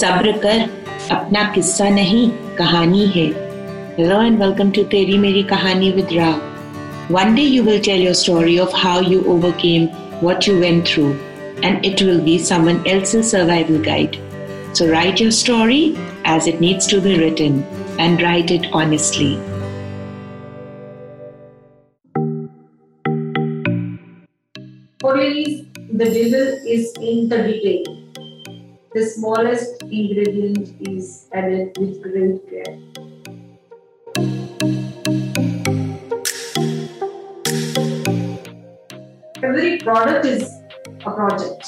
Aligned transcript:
सब्र 0.00 0.32
कर 0.42 0.60
अपना 1.14 1.42
किस्सा 1.54 1.88
नहीं 1.90 2.28
कहानी 2.58 3.06
है 3.16 3.26
and 4.02 4.38
welcome 4.42 4.70
to 4.76 4.84
Teri 4.92 5.18
Meri 5.24 5.42
Kahani 5.50 5.90
with 5.94 6.12
Ra. 6.18 6.28
One 7.16 7.34
day 7.34 7.44
you 7.54 7.62
will 7.62 7.80
tell 7.88 8.04
your 8.04 8.14
story 8.14 8.58
of 8.58 8.72
how 8.72 9.00
you 9.00 9.18
overcame 9.32 9.88
what 10.26 10.46
you 10.46 10.54
went 10.62 10.88
through, 10.88 11.12
and 11.62 11.84
it 11.84 12.00
will 12.00 12.22
be 12.28 12.38
someone 12.38 12.80
else's 12.94 13.30
survival 13.34 13.78
guide. 13.88 14.16
So 14.72 14.88
write 14.90 15.20
your 15.20 15.30
story 15.30 15.80
as 16.24 16.46
it 16.46 16.62
needs 16.66 16.86
to 16.94 17.00
be 17.08 17.18
written 17.18 17.62
and 17.98 18.22
write 18.22 18.50
it 18.50 18.68
honestly. 18.72 19.32
For 25.02 25.18
ladies, 25.18 25.66
the 25.92 26.06
devil 26.06 26.46
is 26.78 26.94
in 27.00 27.28
the 27.28 27.42
detail. 27.50 28.01
The 28.94 29.06
smallest 29.06 29.82
ingredient 29.84 30.76
is 30.86 31.26
added 31.32 31.78
with 31.78 32.02
great 32.02 32.46
care. 32.50 32.76
Every 39.42 39.78
product 39.78 40.26
is 40.26 40.42
a 41.06 41.10
project, 41.10 41.66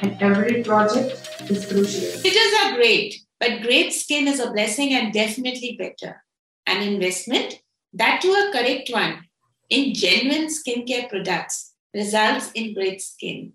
and 0.00 0.16
every 0.22 0.62
project 0.62 1.50
is 1.50 1.66
crucial. 1.66 2.18
Filters 2.22 2.54
are 2.62 2.76
great, 2.76 3.20
but 3.38 3.60
great 3.60 3.92
skin 3.92 4.26
is 4.26 4.40
a 4.40 4.50
blessing 4.50 4.94
and 4.94 5.12
definitely 5.12 5.76
better. 5.78 6.24
An 6.66 6.80
investment, 6.80 7.60
that 7.92 8.22
to 8.22 8.28
a 8.28 8.50
correct 8.52 8.88
one, 8.90 9.24
in 9.68 9.92
genuine 9.92 10.48
skincare 10.48 11.10
products 11.10 11.74
results 11.92 12.52
in 12.54 12.72
great 12.72 13.02
skin. 13.02 13.52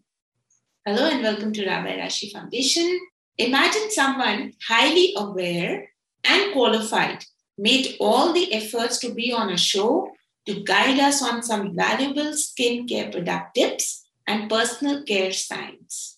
Hello 0.83 1.07
and 1.07 1.21
welcome 1.21 1.53
to 1.53 1.63
Rabbi 1.63 1.95
Rashi 1.95 2.31
Foundation. 2.31 2.99
Imagine 3.37 3.91
someone 3.91 4.53
highly 4.67 5.13
aware 5.15 5.91
and 6.23 6.53
qualified 6.53 7.23
made 7.55 7.97
all 7.99 8.33
the 8.33 8.51
efforts 8.51 8.97
to 9.01 9.13
be 9.13 9.31
on 9.31 9.51
a 9.51 9.57
show 9.57 10.09
to 10.47 10.63
guide 10.63 10.99
us 10.99 11.21
on 11.21 11.43
some 11.43 11.75
valuable 11.75 12.31
skincare 12.33 13.11
product 13.11 13.53
tips 13.53 14.07
and 14.25 14.49
personal 14.49 15.03
care 15.03 15.31
science. 15.31 16.17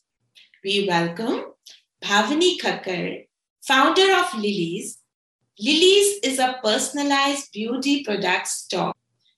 We 0.64 0.88
welcome 0.88 1.44
Bhavini 2.02 2.58
Khakhkhar, 2.58 3.28
founder 3.68 4.14
of 4.14 4.28
Lelys. 4.28 4.94
Lelys 5.62 6.20
is 6.24 6.40
a 6.40 6.58
personalized 6.64 7.52
beauty 7.52 8.02
product 8.06 8.48
store 8.48 8.94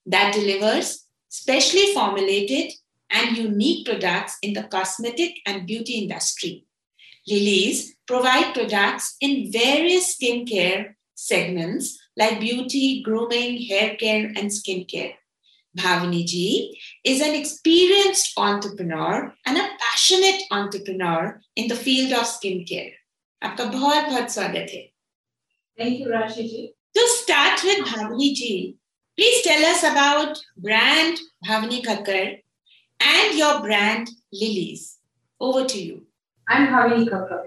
that 0.06 0.36
delivers 0.36 1.08
specially 1.30 1.96
formulated 1.96 2.74
and 3.10 3.38
unique 3.38 3.86
products 3.86 4.38
in 4.42 4.54
the 4.54 4.64
cosmetic 4.64 5.36
and 5.46 5.68
beauty 5.68 5.94
industry. 5.94 6.66
Lelys 7.30 7.90
provide 8.08 8.54
products 8.54 9.16
in 9.20 9.52
various 9.52 10.16
skincare 10.16 10.96
segments 11.16 11.98
like 12.18 12.40
beauty, 12.40 13.02
grooming, 13.02 13.62
hair 13.64 13.96
care, 13.96 14.26
and 14.36 14.50
skincare. 14.52 15.14
Bhavini 15.78 16.26
ji 16.26 16.80
is 17.04 17.20
an 17.22 17.36
experienced 17.36 18.32
entrepreneur 18.38 19.34
and 19.46 19.58
a 19.58 19.70
passionate 19.80 20.44
entrepreneur 20.52 21.42
in 21.56 21.68
the 21.68 21.76
field 21.76 22.14
of 22.14 22.26
skincare. 22.26 22.92
आपका 23.44 23.66
बहुत 23.72 24.06
बहुत 24.10 24.32
स्वागत 24.32 24.72
है 24.74 24.84
Thank 25.78 26.00
you, 26.00 26.08
Rashi 26.08 26.48
ji. 26.50 26.74
To 26.96 27.08
start 27.16 27.64
with 27.64 27.86
Bhavini 27.88 28.34
ji, 28.34 28.78
please 29.18 29.44
tell 29.44 29.66
us 29.66 29.84
about 29.84 30.40
brand 30.58 31.20
Bhavini 31.46 31.84
Khakhkhar 31.84 32.42
and 33.00 33.38
your 33.38 33.62
brand 33.62 34.10
Lelys. 34.34 34.98
Over 35.40 35.66
to 35.66 35.82
you. 35.82 36.04
I'm 36.48 36.68
Bhavini 36.68 37.08
Khakhkhar. 37.10 37.46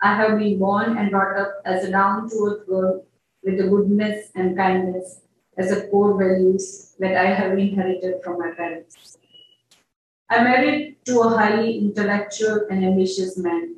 I 0.00 0.14
have 0.14 0.38
been 0.38 0.58
born 0.58 0.96
and 0.96 1.10
brought 1.10 1.38
up 1.38 1.54
as 1.64 1.84
a 1.84 1.90
down 1.90 2.30
to 2.30 2.36
earth 2.46 2.66
girl 2.66 3.04
with 3.42 3.58
the 3.58 3.68
goodness 3.68 4.30
and 4.34 4.56
kindness 4.56 5.20
as 5.56 5.72
a 5.72 5.88
core 5.88 6.16
values 6.16 6.94
that 7.00 7.16
I 7.16 7.34
have 7.34 7.58
inherited 7.58 8.22
from 8.22 8.38
my 8.38 8.52
parents. 8.52 9.18
I 10.30 10.44
married 10.44 10.98
to 11.06 11.20
a 11.20 11.28
highly 11.30 11.78
intellectual 11.78 12.66
and 12.70 12.84
ambitious 12.84 13.36
man 13.36 13.76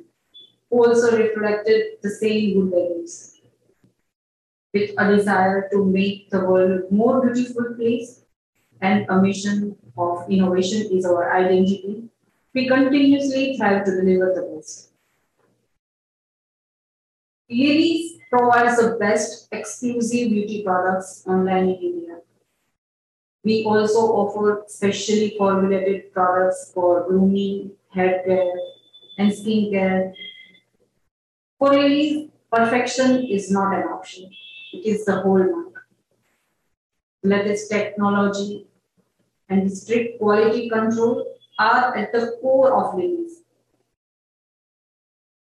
who 0.69 0.85
also 0.85 1.17
reflected 1.17 1.97
the 2.03 2.09
same 2.09 2.53
good 2.53 2.71
values. 2.71 3.41
With 4.73 4.91
a 4.97 5.15
desire 5.15 5.67
to 5.71 5.83
make 5.85 6.29
the 6.29 6.45
world 6.45 6.71
a 6.71 6.93
more 6.93 7.25
beautiful 7.25 7.73
place 7.75 8.23
and 8.79 9.05
a 9.09 9.21
mission 9.21 9.75
of 9.97 10.29
innovation 10.29 10.87
is 10.91 11.05
our 11.05 11.33
identity, 11.33 12.03
we 12.53 12.67
continuously 12.67 13.55
try 13.57 13.83
to 13.83 13.91
deliver 13.91 14.33
the 14.35 14.55
best. 14.55 14.91
Lelys 17.49 18.17
provides 18.29 18.77
the 18.77 18.97
best 18.97 19.47
exclusive 19.51 20.29
beauty 20.29 20.63
products 20.63 21.23
online 21.27 21.69
in 21.69 21.75
India. 21.75 22.17
We 23.43 23.65
also 23.65 23.99
offer 23.99 24.63
specially 24.67 25.35
formulated 25.37 26.13
products 26.13 26.71
for 26.73 27.05
grooming, 27.07 27.71
hair 27.89 28.21
care, 28.25 28.53
and 29.17 29.33
skin 29.33 29.71
care. 29.71 30.13
For 31.59 31.71
Lelys, 31.71 32.29
perfection 32.51 33.25
is 33.25 33.51
not 33.51 33.73
an 33.73 33.83
option. 33.83 34.31
It 34.73 34.85
is 34.85 35.05
the 35.05 35.21
whole. 35.21 35.39
hallmark. 35.39 35.85
Latest 37.23 37.69
technology 37.69 38.67
and 39.51 39.71
strict 39.77 40.17
quality 40.19 40.69
control 40.69 41.25
are 41.59 41.95
at 41.95 42.11
the 42.13 42.37
core 42.41 42.73
of 42.73 42.95
Lelys. 42.95 43.33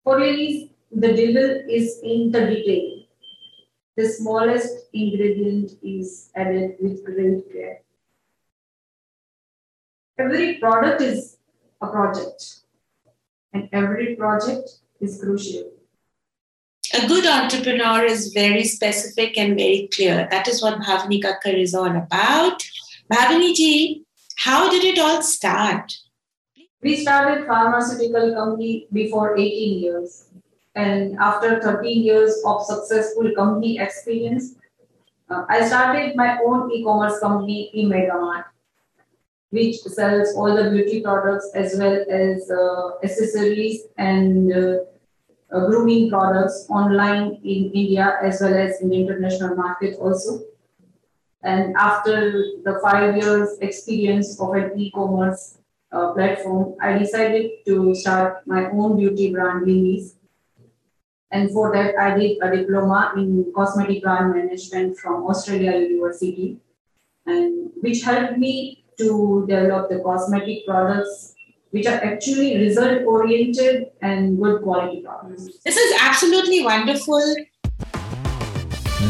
For 0.02 0.18
Lelys, 0.18 0.70
the 0.90 1.12
devil 1.20 1.62
is 1.68 2.00
in 2.02 2.30
the 2.32 2.46
detail. 2.46 3.04
The 3.96 4.08
smallest 4.08 4.88
ingredient 4.92 5.72
is 5.82 6.30
added 6.34 6.76
with 6.80 7.04
great 7.04 7.52
care. 7.52 7.78
Every 10.18 10.58
product 10.58 11.00
is 11.00 11.36
a 11.80 11.86
project, 11.86 12.40
and 13.52 13.68
every 13.72 14.16
project 14.16 14.68
is 15.00 15.20
crucial. 15.22 15.70
A 16.92 17.06
good 17.06 17.26
entrepreneur 17.26 18.04
is 18.04 18.32
very 18.32 18.64
specific 18.64 19.38
and 19.38 19.56
very 19.56 19.88
clear. 19.92 20.28
That 20.30 20.48
is 20.48 20.62
what 20.62 20.80
Bhavini 20.80 21.22
Khakhkhar 21.22 21.54
is 21.54 21.74
all 21.74 21.96
about. 21.96 22.62
Bhavini 23.12 23.54
ji, 23.54 24.06
how 24.36 24.70
did 24.70 24.82
it 24.82 24.98
all 24.98 25.20
start? 25.22 25.92
We 26.82 26.96
started 26.96 27.46
pharmaceutical 27.46 28.34
company 28.34 28.88
before 28.92 29.36
18 29.36 29.82
years. 29.82 30.30
And 30.74 31.16
after 31.18 31.60
13 31.60 32.02
years 32.02 32.34
of 32.46 32.64
successful 32.64 33.30
company 33.36 33.78
experience, 33.78 34.56
uh, 35.30 35.44
I 35.48 35.66
started 35.66 36.16
my 36.16 36.38
own 36.44 36.70
e-commerce 36.72 37.20
company, 37.20 37.70
eMegamart, 37.76 38.44
which 39.50 39.76
sells 39.82 40.34
all 40.34 40.54
the 40.56 40.70
beauty 40.70 41.02
products 41.02 41.50
as 41.54 41.76
well 41.78 42.04
as 42.10 42.50
uh, 42.50 42.90
accessories 43.04 43.82
and 43.98 44.52
uh, 44.52 44.76
uh, 45.52 45.66
grooming 45.66 46.10
products 46.10 46.66
online 46.70 47.40
in 47.44 47.70
India 47.72 48.18
as 48.22 48.40
well 48.40 48.54
as 48.54 48.80
in 48.80 48.88
the 48.88 48.96
international 48.96 49.54
market 49.54 49.96
also. 49.98 50.40
And 51.44 51.76
after 51.76 52.32
the 52.64 52.80
five 52.82 53.16
years 53.16 53.58
experience 53.60 54.40
of 54.40 54.54
an 54.54 54.72
e-commerce 54.78 55.58
uh, 55.92 56.12
platform, 56.12 56.74
I 56.80 56.96
decided 56.96 57.50
to 57.66 57.94
start 57.94 58.46
my 58.46 58.70
own 58.70 58.96
beauty 58.96 59.30
brand, 59.30 59.66
Lelys. 59.66 60.14
And 61.30 61.50
for 61.50 61.70
that, 61.74 61.98
I 61.98 62.18
did 62.18 62.38
a 62.42 62.56
diploma 62.56 63.12
in 63.16 63.52
cosmetic 63.54 64.02
brand 64.02 64.34
management 64.34 64.96
from 64.96 65.26
Australia 65.26 65.76
University, 65.76 66.60
and 67.26 67.70
which 67.82 68.02
helped 68.02 68.38
me 68.38 68.84
to 68.98 69.44
develop 69.46 69.90
the 69.90 69.98
cosmetic 69.98 70.64
products 70.66 71.34
which 71.72 71.86
are 71.86 72.00
actually 72.04 72.56
result 72.56 73.02
oriented 73.04 73.90
and 74.00 74.40
good 74.40 74.62
quality 74.62 75.02
products. 75.02 75.58
This 75.64 75.76
is 75.76 76.00
absolutely 76.00 76.62
wonderful. 76.62 77.20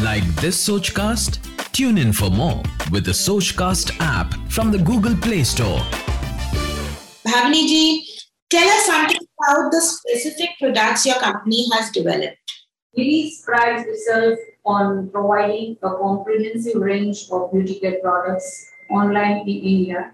Like 0.03 0.25
this 0.41 0.67
Sochcast? 0.67 1.44
Tune 1.75 1.97
in 1.97 2.13
for 2.13 2.29
more 2.29 2.63
with 2.89 3.03
the 3.03 3.11
Sochcast 3.11 3.97
app 3.99 4.33
from 4.49 4.71
the 4.71 4.77
Google 4.77 5.13
Play 5.17 5.43
Store. 5.43 5.81
Bhavini 7.27 7.67
ji, 7.67 8.07
tell 8.49 8.65
us 8.65 8.85
something 8.85 9.19
about 9.19 9.73
the 9.73 9.81
specific 9.81 10.51
products 10.57 11.05
your 11.05 11.15
company 11.15 11.67
has 11.73 11.91
developed. 11.91 12.37
Lelys 12.97 13.43
prides 13.43 13.83
itself 13.89 14.39
on 14.65 15.09
providing 15.09 15.75
a 15.83 15.89
comprehensive 15.97 16.81
range 16.81 17.27
of 17.29 17.51
beauty 17.51 17.77
care 17.81 17.99
products 18.01 18.71
online 18.89 19.39
in 19.39 19.59
India. 19.73 20.13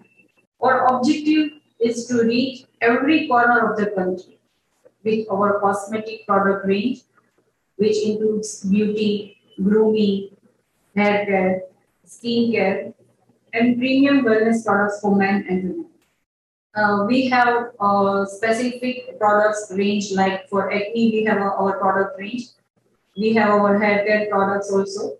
Our 0.62 0.88
objective 0.88 1.52
is 1.80 2.08
to 2.08 2.24
reach 2.24 2.66
every 2.82 3.28
corner 3.28 3.70
of 3.72 3.78
the 3.78 3.92
country 3.92 4.40
with 5.04 5.28
our 5.30 5.60
cosmetic 5.60 6.26
product 6.26 6.66
range, 6.66 7.02
which 7.76 8.02
includes 8.04 8.62
beauty, 8.64 9.38
grooming, 9.62 10.32
hair 10.96 11.26
care, 11.26 11.62
skin 12.06 12.52
care, 12.52 12.94
and 13.54 13.78
premium 13.78 14.24
wellness 14.24 14.66
products 14.66 15.00
for 15.02 15.16
men 15.16 15.46
and 15.50 15.64
women. 15.64 15.86
Uh, 16.74 17.04
we 17.06 17.28
have 17.28 17.72
uh, 17.82 18.26
specific 18.26 19.20
products 19.20 19.72
range 19.76 20.12
like 20.14 20.48
for 20.48 20.72
acne 20.72 21.12
we 21.12 21.24
have 21.26 21.38
our 21.38 21.78
product 21.80 22.18
range. 22.18 22.48
We 23.18 23.34
have 23.34 23.50
our 23.50 23.78
hair 23.78 24.06
care 24.06 24.28
products 24.30 24.72
also. 24.72 25.18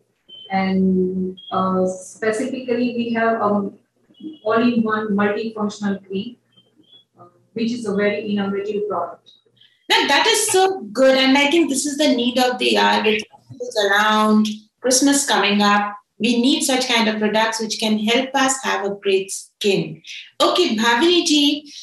And 0.50 1.38
uh, 1.52 1.86
specifically 1.88 2.96
we 2.96 3.14
have 3.14 3.42
um, 3.42 3.78
all-in-one 4.44 5.10
multifunctional 5.10 6.06
cream 6.08 6.38
uh, 7.20 7.26
which 7.54 7.72
is 7.74 7.86
a 7.86 7.96
very 7.96 8.32
innovative 8.32 8.88
product. 8.88 9.32
That, 9.90 10.06
that 10.08 10.28
is 10.28 10.48
so 10.48 10.84
good 10.84 11.18
and 11.18 11.38
i 11.38 11.52
think 11.52 11.70
this 11.70 11.86
is 11.86 11.98
the 11.98 12.16
need 12.16 12.40
of 12.40 12.58
the 12.60 12.78
hour. 12.78 13.04
It's 13.06 13.86
around 13.86 14.48
christmas 14.82 15.26
coming 15.26 15.62
up 15.62 15.96
we 16.22 16.40
need 16.40 16.62
such 16.62 16.88
kind 16.88 17.10
of 17.10 17.18
products 17.18 17.60
which 17.60 17.80
can 17.80 17.98
help 17.98 18.30
us 18.36 18.64
have 18.64 18.86
a 18.86 18.94
great 18.94 19.32
skin. 19.32 20.04
Okay, 20.40 20.76
Bhavini 20.78 21.26
ji, 21.26 21.74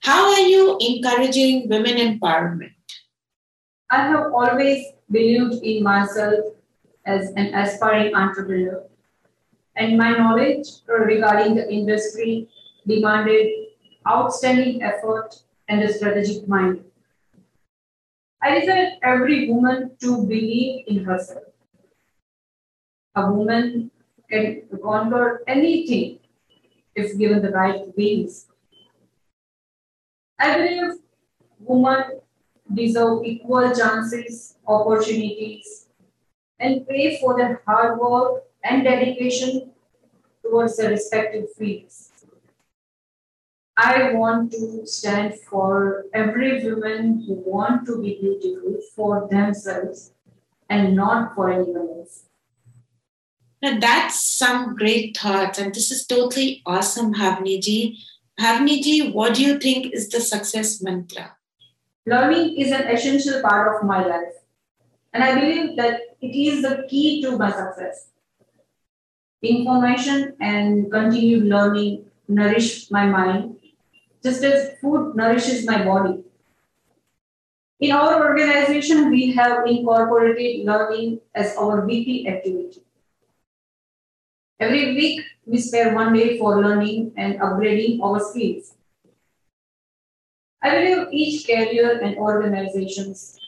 how 0.00 0.32
are 0.32 0.40
you 0.40 0.76
encouraging 0.80 1.68
women 1.68 1.96
empowerment? 1.96 2.74
I 3.88 4.02
have 4.08 4.32
always 4.32 4.84
believed 5.10 5.62
in 5.62 5.84
myself 5.84 6.40
as 7.06 7.30
an 7.36 7.54
aspiring 7.54 8.14
entrepreneur, 8.14 8.82
and 9.76 9.96
my 9.96 10.10
knowledge 10.10 10.66
regarding 10.88 11.54
the 11.54 11.72
industry 11.72 12.48
demanded 12.86 13.46
outstanding 14.08 14.82
effort 14.82 15.36
and 15.68 15.82
a 15.82 15.92
strategic 15.92 16.48
mind. 16.48 16.82
I 18.42 18.58
desire 18.58 18.92
every 19.04 19.50
woman 19.50 19.92
to 20.00 20.26
believe 20.26 20.84
in 20.88 21.04
herself 21.04 21.49
a 23.14 23.30
woman 23.30 23.90
can 24.30 24.62
conquer 24.82 25.42
anything 25.46 26.18
if 26.94 27.18
given 27.18 27.42
the 27.42 27.50
right 27.50 27.82
wings. 27.96 28.46
I 30.38 30.56
believe 30.56 30.98
women 31.58 32.20
deserve 32.72 33.24
equal 33.24 33.74
chances, 33.74 34.56
opportunities, 34.66 35.88
and 36.58 36.86
pay 36.86 37.20
for 37.20 37.36
their 37.36 37.62
hard 37.66 37.98
work 37.98 38.44
and 38.64 38.84
dedication 38.84 39.72
towards 40.42 40.76
their 40.76 40.90
respective 40.90 41.46
fields. 41.58 42.10
I 43.76 44.12
want 44.12 44.52
to 44.52 44.86
stand 44.86 45.40
for 45.40 46.04
every 46.12 46.62
woman 46.64 47.24
who 47.26 47.34
want 47.46 47.86
to 47.86 48.00
be 48.00 48.18
beautiful 48.20 48.76
for 48.94 49.28
themselves 49.30 50.12
and 50.68 50.94
not 50.94 51.34
for 51.34 51.50
anyone 51.50 51.88
else. 51.98 52.29
Now 53.62 53.78
that's 53.78 54.22
some 54.22 54.74
great 54.74 55.16
thoughts, 55.16 55.58
and 55.58 55.74
this 55.74 55.90
is 55.90 56.06
totally 56.06 56.62
awesome, 56.64 57.12
Bhavniji. 57.12 57.98
Bhavniji, 58.40 59.12
what 59.12 59.34
do 59.34 59.44
you 59.44 59.58
think 59.58 59.92
is 59.92 60.08
the 60.08 60.20
success 60.20 60.82
mantra? 60.82 61.36
Learning 62.06 62.56
is 62.56 62.72
an 62.72 62.88
essential 62.88 63.42
part 63.42 63.76
of 63.76 63.86
my 63.86 64.04
life, 64.04 64.32
and 65.12 65.22
I 65.22 65.34
believe 65.34 65.76
that 65.76 66.00
it 66.22 66.34
is 66.34 66.62
the 66.62 66.86
key 66.88 67.20
to 67.22 67.36
my 67.36 67.50
success. 67.50 68.08
Information 69.42 70.36
and 70.40 70.90
continued 70.90 71.44
learning 71.44 72.06
nourish 72.28 72.90
my 72.90 73.04
mind, 73.04 73.56
just 74.22 74.42
as 74.42 74.78
food 74.80 75.14
nourishes 75.16 75.66
my 75.66 75.84
body. 75.84 76.24
In 77.80 77.92
our 77.92 78.26
organization, 78.26 79.10
we 79.10 79.32
have 79.32 79.66
incorporated 79.66 80.66
learning 80.66 81.20
as 81.34 81.56
our 81.56 81.84
weekly 81.84 82.28
activity. 82.28 82.82
Every 84.60 84.94
week, 84.94 85.22
we 85.46 85.56
spare 85.56 85.94
one 85.94 86.12
day 86.12 86.38
for 86.38 86.60
learning 86.60 87.12
and 87.16 87.40
upgrading 87.40 88.02
our 88.02 88.20
skills. 88.20 88.74
I 90.62 90.70
believe 90.70 91.08
each 91.12 91.46
career 91.46 91.98
and 92.02 92.18
organizations 92.18 93.38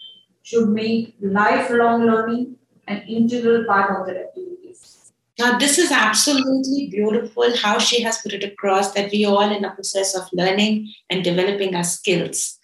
should 0.43 0.71
make 0.71 1.15
lifelong 1.21 2.07
learning 2.07 2.57
an 2.89 3.03
integral 3.03 3.67
part 3.67 3.91
of 3.95 4.07
their 4.07 4.25
activities. 4.25 5.13
Now, 5.39 5.59
this 5.59 5.79
is 5.79 5.93
absolutely 5.93 6.89
beautiful 6.89 7.55
how 7.59 7.79
she 7.79 8.01
has 8.01 8.23
put 8.23 8.33
it 8.33 8.43
across 8.43 8.93
that 8.93 9.13
we 9.13 9.27
all 9.27 9.55
in 9.55 9.67
a 9.67 9.75
process 9.75 10.17
of 10.17 10.33
learning 10.33 10.95
and 11.11 11.23
developing 11.23 11.75
our 11.77 11.85
skills. 11.85 12.59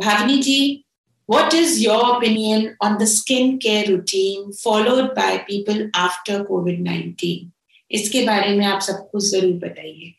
Bhavini 0.00 0.42
ji, 0.42 0.86
what 1.26 1.52
is 1.52 1.82
your 1.82 2.16
opinion 2.16 2.78
on 2.80 2.96
the 2.96 3.04
skincare 3.04 3.88
routine 3.88 4.54
followed 4.54 5.14
by 5.14 5.44
people 5.46 5.90
after 5.94 6.44
COVID 6.44 6.78
19? 6.78 7.52
इसके 7.91 8.25
बारे 8.25 8.55
में 8.57 8.65
आप 8.65 8.79
सबको 8.81 9.19
जरूर 9.31 9.57
बताइए 9.67 10.13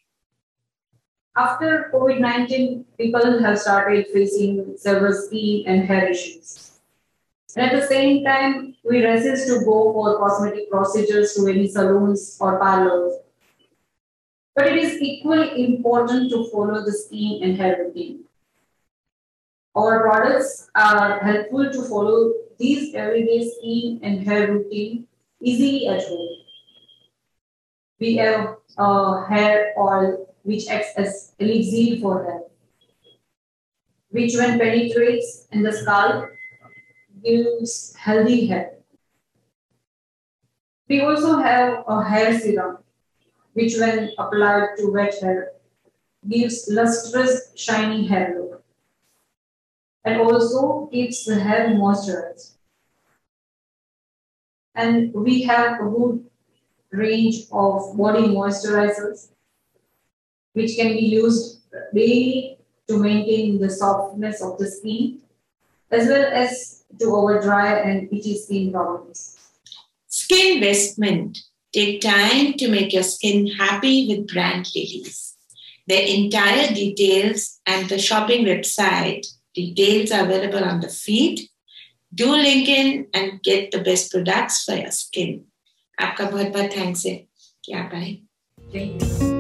After 1.37 1.91
COVID-19, 1.93 2.85
people 2.99 3.41
have 3.41 3.59
started 3.59 4.07
facing 4.13 4.75
several 4.79 5.13
skin 5.13 5.65
and 5.67 5.85
hair 5.85 6.09
issues. 6.09 6.81
And 7.55 7.67
at 7.67 7.79
the 7.79 7.87
same 7.87 8.25
time, 8.25 8.75
we 8.83 9.05
resist 9.05 9.47
to 9.49 9.59
go 9.67 9.93
for 9.93 10.17
cosmetic 10.19 10.71
procedures 10.71 11.35
to 11.35 11.47
any 11.49 11.69
salons 11.69 12.39
or 12.41 12.59
parlors. 12.59 13.13
But 14.55 14.69
it 14.69 14.79
is 14.79 14.97
equally 15.03 15.63
important 15.63 16.31
to 16.31 16.49
follow 16.51 16.83
the 16.83 16.93
skin 16.93 17.43
and 17.43 17.59
hair 17.59 17.85
routine. 17.85 18.25
Our 19.75 20.01
products 20.01 20.71
are 20.75 21.19
helpful 21.19 21.71
to 21.71 21.83
follow 21.83 22.33
these 22.59 22.95
everyday 22.95 23.51
skin 23.51 24.01
and 24.03 24.27
hair 24.27 24.51
routine 24.51 25.07
easily 25.43 25.87
at 25.87 26.03
home. 26.09 26.40
We 28.02 28.16
have 28.16 28.58
uh, 28.78 29.26
hair 29.26 29.74
oil 29.78 30.28
which 30.44 30.68
acts 30.68 30.94
as 30.98 31.36
elixir 31.38 32.02
for 32.02 32.24
hair, 32.24 32.42
which 34.10 34.36
when 34.36 34.58
penetrates 34.58 35.48
in 35.52 35.62
the 35.62 35.72
scalp 35.72 36.26
gives 37.24 37.96
healthy 37.96 38.48
hair. 38.48 38.72
We 40.90 41.02
also 41.02 41.38
have 41.38 41.84
a 41.88 42.04
hair 42.04 42.40
serum, 42.40 42.80
which 43.54 43.78
when 43.78 44.10
applied 44.18 44.78
to 44.78 44.92
wet 44.92 45.14
hair 45.22 45.52
gives 46.28 46.68
lustrous, 46.72 47.52
shiny 47.56 48.08
hair 48.08 48.36
look 48.36 48.52
and 50.04 50.20
also 50.20 50.88
keeps 50.88 51.26
the 51.26 51.40
hair 51.40 51.70
moisturized. 51.70 52.56
And 54.74 55.14
we 55.14 55.44
have 55.44 55.80
a 55.80 55.84
good 55.84 56.31
range 56.92 57.46
of 57.52 57.98
body 57.98 58.28
moisturizers, 58.28 59.30
which 60.54 60.76
can 60.76 60.94
be 60.94 61.06
used 61.22 61.62
daily 61.94 62.58
to 62.88 62.98
maintain 62.98 63.60
the 63.60 63.70
softness 63.70 64.42
of 64.42 64.58
the 64.58 64.70
skin, 64.70 65.20
as 65.90 66.08
well 66.08 66.32
as 66.32 66.84
to 67.00 67.06
over 67.16 67.40
dry 67.42 67.80
and 67.80 68.12
itchy 68.12 68.38
skin 68.38 68.72
problems. 68.72 69.38
Skin 70.08 70.58
investment. 70.58 71.40
Take 71.74 72.02
time 72.02 72.54
to 72.56 72.68
make 72.68 72.92
your 72.92 73.04
skin 73.04 73.48
happy 73.48 74.08
with 74.10 74.28
brand 74.28 74.66
Lelys. 74.66 75.36
The 75.88 76.16
entire 76.16 76.74
details 76.74 77.62
and 77.66 77.88
the 77.88 77.98
shopping 77.98 78.46
website 78.46 79.26
details 79.56 80.12
are 80.12 80.26
available 80.26 80.64
on 80.66 80.82
the 80.82 80.90
feed. 80.90 81.48
Do 82.14 82.30
link 82.32 82.68
in 82.68 83.08
and 83.14 83.42
get 83.42 83.72
the 83.72 83.80
best 83.80 84.12
products 84.12 84.66
for 84.66 84.76
your 84.76 84.92
skin. 84.92 85.46
आपका 86.02 86.30
बहुत 86.30 86.48
बहुत 86.48 86.78
thanks 86.78 87.06
है। 87.06 87.16
क्या 87.64 87.82
पाए 87.84 89.31